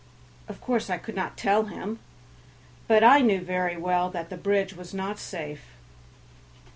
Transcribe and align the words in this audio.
Of 0.47 0.59
course 0.61 0.89
I 0.89 0.97
could 0.97 1.13
not 1.15 1.37
tell 1.37 1.65
him, 1.65 1.99
but 2.87 3.03
I 3.03 3.19
knew 3.21 3.39
very 3.41 3.77
well 3.77 4.09
that 4.09 4.31
the 4.31 4.35
bridge 4.35 4.73
was 4.75 4.95
not 4.95 5.19
safe. 5.19 5.75